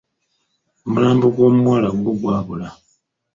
[0.85, 2.67] Omulambo gw'omuwala gwo gwabula.